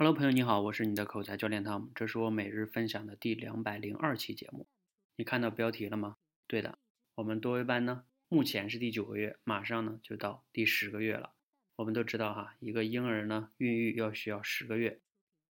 [0.00, 4.68] Hello，朋友你好，我是你的口才教练汤姆，这是我每日分享的第两百零二期节目。
[5.16, 6.18] 你看到标题了吗？
[6.46, 6.78] 对的，
[7.16, 11.32] 我们多维班呢，目前是第九个月，马上呢就到第十个月了。
[11.74, 15.00] 我们都知道哈，一个婴儿呢孕育要需要十个月。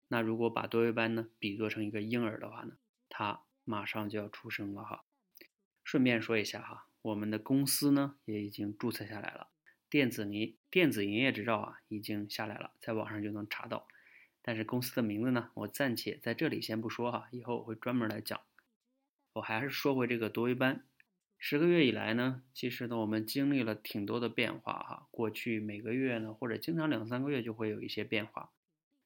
[0.10, 2.78] 那如果把多维班呢比作成一个婴儿的话呢，
[3.10, 5.06] 他马上就要出生了哈。
[5.84, 9.48] 顺便说一下哈，我们的公司呢也已经注册下来了，
[9.90, 13.88] 电子营电子营业执照啊已经下来了，在网上就能查到。
[14.48, 18.40] 但是公司的名字呢，我暂且在这里先不说哈，以后我会专门来讲。
[19.34, 20.86] 我还是说回这个多维班，
[21.40, 25.08] 十个月以来呢，其实呢我们经历了挺多的变化哈。
[25.10, 28.52] 过去每个月呢，或者经常两三个月就会有一些变化。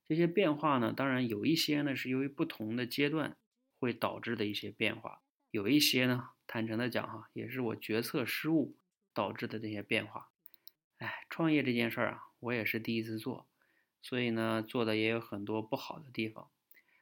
[0.05, 3.37] 这些变化呢，当然有一些呢是由于不同的阶段
[3.79, 5.21] 会导致的一些变化，
[5.51, 8.75] 有一些呢，坦诚的讲哈，也是我决策失误
[9.13, 10.29] 导致的这些变化。
[10.97, 13.48] 哎，创业这件事儿啊，我也是第一次做，
[14.01, 16.49] 所以呢，做的也有很多不好的地方。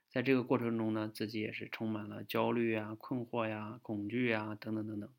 [0.09, 5.09] 在这个过程中呢，自己也是充满了焦虑啊、困惑呀、恐惧呀等等等等。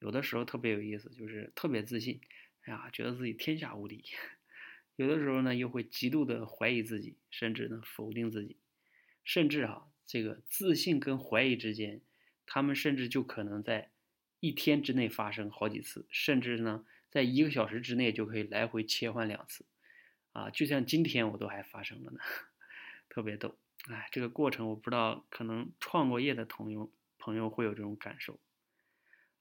[0.00, 2.20] 有的时候特别有意思，就是特别自信，
[2.62, 4.04] 哎呀，觉得自己天下无敌。
[4.96, 8.56] 有的时候呢，又会极度的怀疑自己，甚至呢否定自己，
[9.24, 12.00] 甚至啊，这个自信跟怀疑之间，
[12.46, 13.90] 他们甚至就可能在
[14.40, 19.64] 一天之内发生好几次，甚至呢，在一个小时之内就可以来回切换两次，
[20.34, 22.18] 啊，就像今天我都还发生了呢，
[23.08, 23.56] 特别逗，
[23.88, 28.38] 哎，这个过程我不知道，可能创过业的朋友朋友会有这种感受。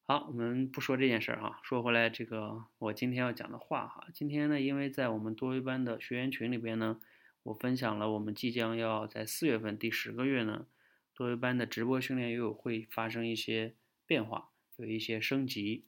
[0.06, 1.60] 好，我们不说这件事儿哈。
[1.64, 7.02] 说回来，这个我今天要讲的话哈，今天呢，因为在我们多维班的学员群里边呢，
[7.42, 10.68] 我分享了我们即将要在四月份第十个月呢，
[11.16, 13.74] 多维班的直播训练又有会发生一些
[14.06, 15.86] 变化，有一些升级，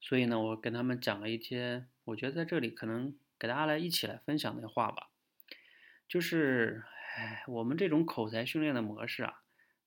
[0.00, 5.10] 所以呢，我跟他们讲了一些，我觉得在这里可能给大家来一起来分享的话吧，
[6.08, 6.84] 就是，
[7.16, 9.42] 哎，我们这种口才训练的模式啊，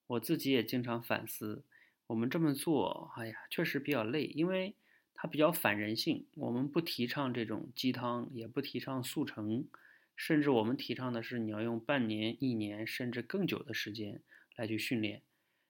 [0.07, 1.65] 我自己也经常反思。
[2.07, 4.75] 我们这么做，哎呀，确实比较累，因为
[5.13, 6.27] 它比较反人性。
[6.35, 9.67] 我们不提倡这种鸡汤，也不提倡速成，
[10.15, 14.23] 甚至我们提倡的是你要用半年、一年甚至更久的时间
[14.55, 15.21] 来去训练。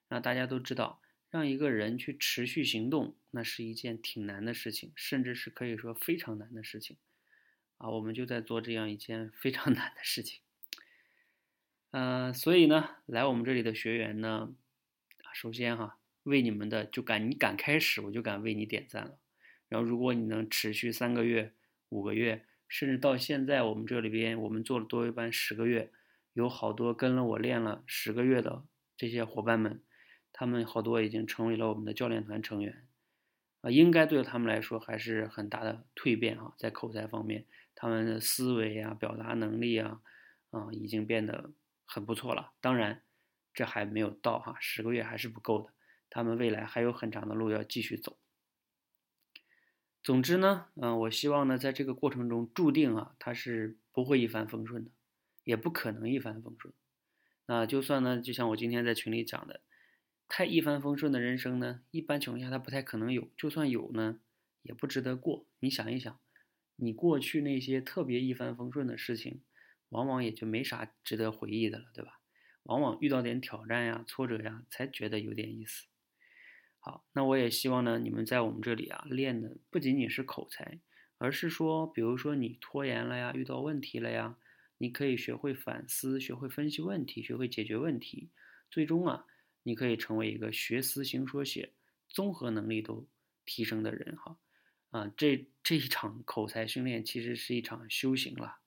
[0.08, 6.98] 那大家都知道，让一个人去持续行动，那是一件挺难的事情，甚至是可以说非常难的事情。
[7.80, 10.40] 啊，我们就在做这样一件非常 难的事情。
[11.90, 14.54] 嗯，所以呢，来我们这里的学员呢，
[15.34, 15.96] 首先哈。
[16.24, 19.18] 为你们的就敢你敢开始，我就敢为你点赞了。
[19.68, 21.54] 然后，如果你能持续三个月、
[21.88, 25.92] 五个月，甚至到现在，我们这里边我们做了多维班十个月，
[26.34, 28.64] 有好多跟了我练了十个月的
[28.96, 29.82] 这些伙伴们，
[30.32, 32.86] 他们好多已经成为了我们的教练团成员
[33.62, 37.46] 啊，应该对他们来说还是很大的蜕变啊，在口才方面，
[37.82, 40.02] 他们的思维啊、表达能力啊，
[40.52, 41.52] 啊，已经变得
[41.86, 42.52] 很不错了。
[42.60, 43.04] 当然，
[43.54, 45.72] 这还没有到哈，十个月还是不够的。
[46.10, 48.18] 他们未来还有很长的路要继续走。
[50.04, 54.92] 总之呢，嗯，我希望呢，在这个过程中，注定啊，他是不会一帆风顺的，
[55.46, 56.74] 也不可能一帆风顺。
[57.46, 59.62] 那就算呢，就像我今天在群里讲的，
[60.28, 63.30] 太一帆风顺的人生呢，一般情况下他不太可能有。
[63.38, 64.20] 就算有呢，
[64.64, 65.46] 也不值得过。
[65.60, 66.20] 你想一想，
[66.82, 69.44] 你过去那些特别一帆风顺的事情，
[69.90, 72.20] 往往也就没啥值得回忆的了，对吧？
[72.64, 75.88] 往往遇到点挑战呀、挫折呀，才觉得有点意思。
[76.80, 80.80] 好，那我也希望呢，你们在我们这里啊练的不仅仅是口才，
[81.18, 84.38] 而是说，比如说你拖延了呀，遇到问题了呀，
[84.78, 88.30] 你可以学会反思，学会分析问题，学会解决问题，
[88.70, 89.26] 最终啊，
[89.64, 91.74] 你可以成为一个学思行说写
[92.08, 93.08] 综合能力都
[93.46, 94.38] 提升的人哈。
[94.92, 98.60] 啊，这这一场口才训练其实是一场修行了，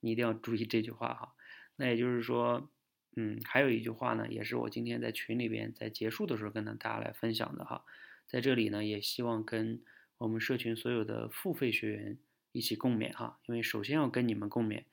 [0.00, 1.34] 你一定要注意这句话哈。
[1.76, 2.70] 那也就是说。
[3.14, 7.84] 嗯，还有一句话呢，也是我今天在群里边在结束的时候跟大家来分享的哈，
[8.26, 9.82] 在这里呢，也希望跟
[10.16, 12.18] 我们社群所有的付费学员
[12.52, 14.84] 一起共勉哈，因为首先要跟你们共勉，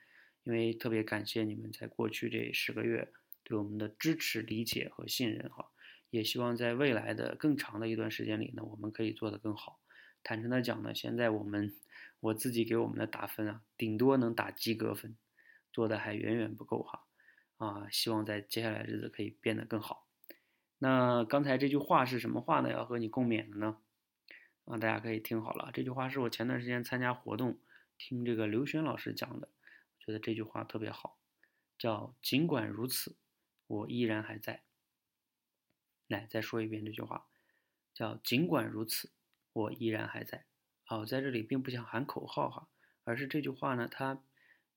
[0.44, 3.10] 因为特别感谢你们在过去这十个月
[3.46, 5.72] 对我们的支持、理解和信任哈，
[6.10, 9.80] 也希望在未来的更长的一段时间里呢，我们可以做得更好。
[10.24, 11.76] 坦诚的讲呢，现在我们
[12.20, 15.18] 我自己给我们的打分啊，顶多能打及格分，
[15.72, 17.06] 做的还远远不够哈。
[17.58, 20.08] 啊，希望在接下来日子可以变得更好。
[20.78, 22.72] 那刚才这句话是什么话呢？
[22.72, 23.82] 要和你共勉的呢？
[24.66, 27.60] 啊，大家可以听好了，这句话是我前段时间参加活动
[27.98, 29.50] 听这个刘轩老师讲的，
[30.00, 31.18] 觉得这句话特别好，
[31.78, 33.18] 叫“尽管如此，
[33.68, 34.64] 我依然还在”。
[36.08, 37.28] 来，再说一遍这句话，
[37.94, 39.12] 叫“尽管如此，
[39.60, 40.46] 我依然还在”。
[40.84, 42.68] 好，在这里并不想喊口号哈，
[43.04, 44.22] 而是这句话呢，它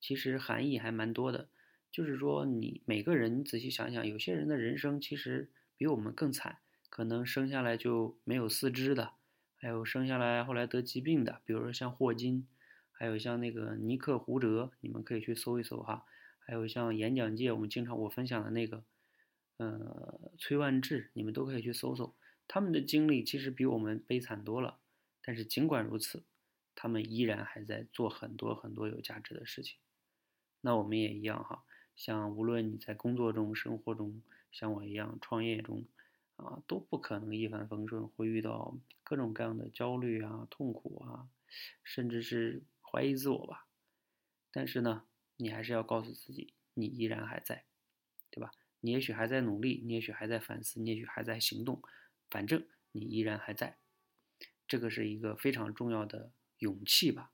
[0.01, 1.49] 其实含义还蛮多的。
[1.91, 6.59] 就是说你每个人，你仔细想想，有些人的人生其实比我们更惨，
[6.89, 9.13] 可能生下来就没有四肢的，
[9.57, 12.47] 还有生下来后来得疾病的，比如说像霍金，
[12.91, 16.07] 还有像那个尼克胡哲，你们可以去搜一搜哈，
[16.41, 18.85] 还有像演讲界我们经常我分享的那个，
[19.59, 22.15] 呃，崔万志，你们都可以去搜搜，
[22.47, 24.79] 他们的经历其实比我们悲惨多了，
[25.23, 26.23] 但是尽管如此。
[26.75, 29.77] 他们依然还在做很多很多有价值的事情，
[30.63, 31.65] 那我们也一样哈。
[31.95, 35.85] 像无论你在工作中、生活中，像我一样创业中，
[36.37, 38.75] 啊，都不可能一帆风顺，会遇到
[39.05, 41.29] 各种各样的焦虑啊、痛苦啊，
[41.85, 43.67] 甚至是怀疑自我吧。
[44.51, 45.05] 但是呢，
[45.37, 47.67] 你还是要告诉自己，你依然还在，
[48.31, 48.51] 对吧？
[48.81, 51.83] 你也许还在努力，你也许还在反思，你也许还在行动，
[52.33, 53.77] 反正你依然还在。
[54.67, 56.33] 这个是一个非常重要的。
[56.59, 57.33] 勇气吧，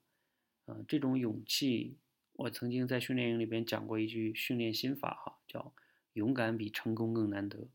[0.65, 1.99] 嗯，这种勇气，
[2.33, 5.75] 我曾经在训练营里边讲过一句训练心法哈，叫
[6.15, 7.69] “勇敢比成功更难得”。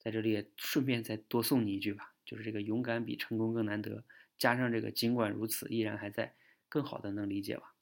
[0.00, 4.02] 在这里也顺便再多送你一句吧，就是这个“勇敢比成功更难得”，
[4.38, 6.34] 加上这个“尽管如此，依然还在”，
[6.70, 7.74] 更好的能理解吧？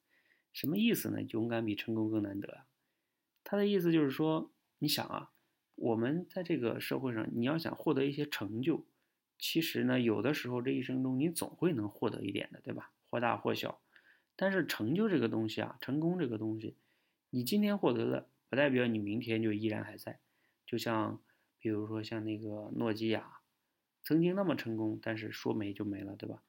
[0.51, 1.21] 什么意思呢？
[1.21, 2.65] 勇敢比成功更难得啊？
[3.45, 5.31] 他的意思就是说，你想啊，
[5.83, 8.85] 我们在这个社会上，你要想获得一些成就，
[9.37, 12.93] 其实呢，有的时候这一生中你总会能获得一点的，对吧？
[13.09, 13.81] 或大或小，
[14.37, 16.77] 但是成就这个东西啊，成功这个东西，
[17.31, 20.21] 你今天获得的，不代表你明天就依然还在。
[20.65, 21.21] 就像，
[21.59, 23.39] 比如说像那个诺基亚，
[24.05, 26.41] 曾经那么成功，但是说没就没了，对吧？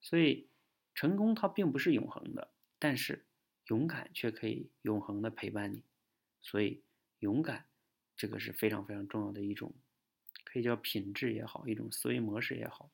[0.00, 0.46] 所以，
[0.94, 3.26] 成功它并不是永恒的，但是
[3.66, 5.82] 勇敢却可以永恒的陪伴你。
[6.40, 6.84] 所以，
[7.18, 7.66] 勇敢
[8.18, 9.72] 这个是非常非常重要的一种，
[10.44, 12.90] 可以叫品质也好，一种思维模式也好，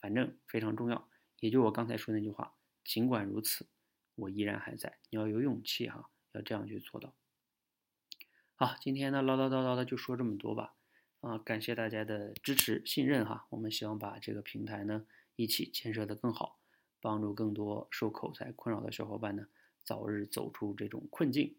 [0.00, 1.08] 反正非常重要。
[1.40, 3.66] 也就我刚才说那句话，尽管如此，
[4.14, 4.98] 我依然还在。
[5.10, 7.14] 你要有勇气哈，要这样去做到。
[8.54, 10.74] 好，今天呢唠唠叨叨的就说这么多吧。
[11.20, 13.46] 啊，感谢大家的支持信任哈。
[13.50, 15.06] 我们希望把这个平台呢
[15.36, 16.58] 一起建设的更好，
[17.00, 19.46] 帮助更多受口才困扰的小伙伴呢
[19.82, 21.54] 早日走出这种困境，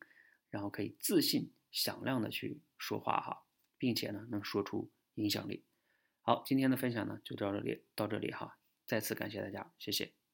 [0.55, 3.43] 然后可以自信响亮的去说话哈，
[3.77, 5.65] 并且呢能说出影响力。
[6.21, 8.57] 好，今天的分享呢就到这里，到这里哈。
[8.85, 10.24] 再次感谢大家，谢谢。